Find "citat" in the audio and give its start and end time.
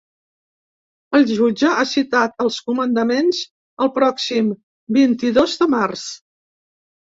1.89-2.35